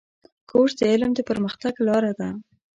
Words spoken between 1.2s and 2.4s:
پرمختګ لاره ده.